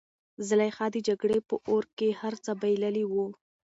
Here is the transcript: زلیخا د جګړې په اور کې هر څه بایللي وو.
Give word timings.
زلیخا 0.47 0.85
د 0.95 0.97
جګړې 1.07 1.39
په 1.49 1.55
اور 1.69 1.83
کې 1.97 2.09
هر 2.21 2.33
څه 2.43 2.51
بایللي 2.61 3.05
وو. 3.07 3.27